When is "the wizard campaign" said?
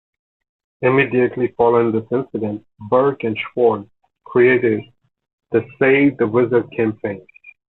6.17-7.23